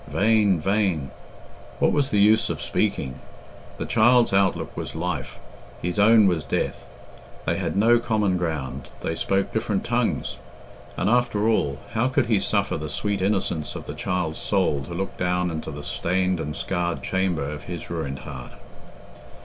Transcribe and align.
Vain! 0.07 0.59
vain! 0.59 1.11
What 1.77 1.91
was 1.91 2.09
the 2.09 2.17
use 2.17 2.49
of 2.49 2.59
speaking? 2.59 3.19
The 3.77 3.85
child's 3.85 4.33
outlook 4.33 4.75
was 4.75 4.95
life; 4.95 5.37
his 5.79 5.99
own 5.99 6.25
was 6.25 6.43
death; 6.43 6.87
they 7.45 7.59
had 7.59 7.75
no 7.77 7.99
common 7.99 8.35
ground; 8.35 8.89
they 9.01 9.13
spoke 9.13 9.53
different 9.53 9.83
tongues. 9.85 10.37
And, 10.97 11.07
after 11.07 11.47
all, 11.47 11.77
how 11.93 12.07
could 12.07 12.25
he 12.25 12.39
suffer 12.39 12.77
the 12.77 12.89
sweet 12.89 13.21
innocence 13.21 13.75
of 13.75 13.85
the 13.85 13.93
child's 13.93 14.39
soul 14.39 14.81
to 14.85 14.95
look 14.95 15.17
down 15.17 15.51
into 15.51 15.69
the 15.69 15.83
stained 15.83 16.39
and 16.39 16.55
scarred 16.55 17.03
chamber 17.03 17.47
of 17.47 17.65
his 17.65 17.91
ruined 17.91 18.21
heart? 18.25 18.53